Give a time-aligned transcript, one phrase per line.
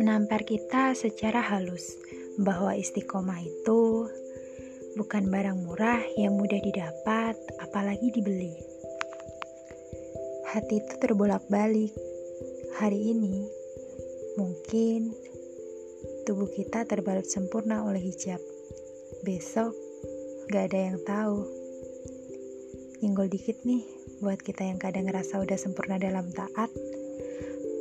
[0.00, 2.00] Menampar kita secara halus
[2.40, 4.08] bahwa istiqomah itu
[4.96, 8.56] bukan barang murah yang mudah didapat, apalagi dibeli.
[10.48, 11.92] Hati itu terbolak-balik.
[12.80, 13.44] Hari ini
[14.40, 15.12] mungkin
[16.24, 18.40] tubuh kita terbalut sempurna oleh hijab.
[19.28, 19.76] Besok
[20.48, 21.44] gak ada yang tahu.
[23.04, 26.70] Nyenggol dikit nih buat kita yang kadang ngerasa udah sempurna dalam taat.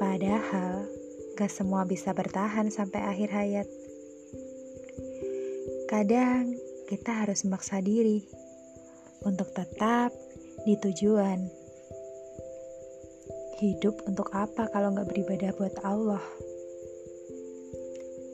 [0.01, 0.89] Padahal
[1.41, 3.67] Gak semua bisa bertahan sampai akhir hayat.
[5.89, 6.53] Kadang
[6.91, 8.21] kita harus memaksa diri
[9.23, 10.13] untuk tetap
[10.67, 11.49] di tujuan.
[13.57, 16.21] Hidup untuk apa kalau nggak beribadah buat Allah?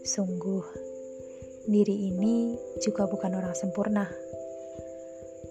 [0.03, 0.67] Sungguh,
[1.69, 4.26] diri ini juga bukan orang sempurna.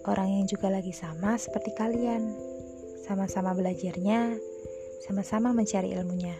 [0.07, 2.31] Orang yang juga lagi sama seperti kalian,
[3.11, 4.39] sama-sama belajarnya,
[5.03, 6.39] sama-sama mencari ilmunya.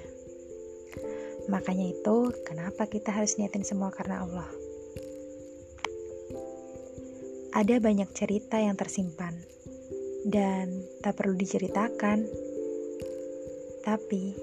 [1.51, 4.47] Makanya itu, kenapa kita harus niatin semua karena Allah?
[7.59, 9.35] Ada banyak cerita yang tersimpan
[10.27, 12.23] dan tak perlu diceritakan.
[13.83, 14.35] Tapi,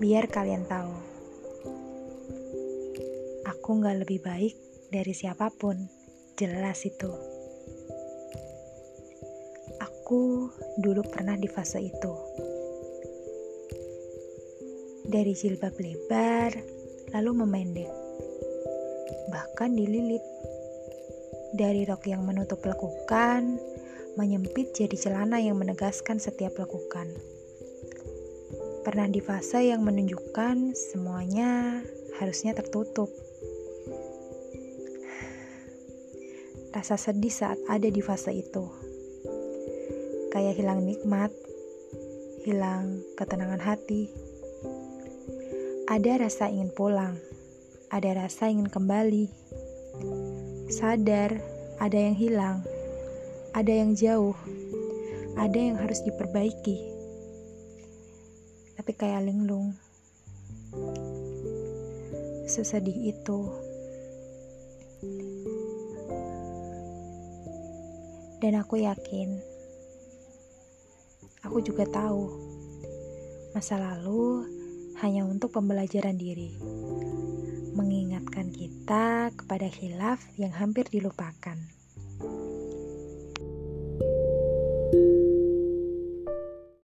[0.00, 0.94] biar kalian tahu,
[3.48, 4.56] aku nggak lebih baik
[4.88, 5.88] dari siapa pun.
[6.36, 7.33] Jelas itu.
[10.04, 10.52] Aku
[10.84, 12.12] dulu pernah di fase itu
[15.08, 16.52] dari jilbab lebar
[17.16, 17.88] lalu memendek,
[19.32, 20.20] bahkan dililit.
[21.56, 23.56] Dari rok yang menutup lekukan,
[24.20, 27.08] menyempit jadi celana yang menegaskan setiap lekukan.
[28.84, 31.80] Pernah di fase yang menunjukkan semuanya
[32.20, 33.08] harusnya tertutup.
[36.76, 38.83] Rasa sedih saat ada di fase itu.
[40.34, 41.30] Kayak hilang nikmat,
[42.42, 44.10] hilang ketenangan hati,
[45.86, 47.14] ada rasa ingin pulang,
[47.86, 49.30] ada rasa ingin kembali.
[50.74, 51.38] Sadar,
[51.78, 52.66] ada yang hilang,
[53.54, 54.34] ada yang jauh,
[55.38, 56.82] ada yang harus diperbaiki.
[58.74, 59.78] Tapi kayak linglung,
[62.50, 63.54] sesedih itu.
[68.42, 69.53] Dan aku yakin,
[71.44, 72.32] aku juga tahu
[73.52, 74.48] masa lalu
[75.04, 76.56] hanya untuk pembelajaran diri,
[77.76, 81.60] mengingatkan kita kepada khilaf yang hampir dilupakan.